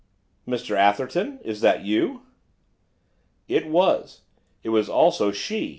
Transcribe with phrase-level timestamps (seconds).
[0.47, 1.37] 'Mr Atherton!
[1.45, 2.23] Is that you?'
[3.47, 4.21] It was,
[4.63, 5.69] it was also she.